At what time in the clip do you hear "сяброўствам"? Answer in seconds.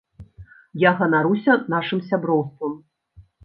2.09-2.73